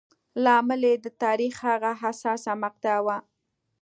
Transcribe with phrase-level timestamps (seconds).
[0.43, 3.17] لامل یې د تاریخ هغه حساسه مقطعه وه.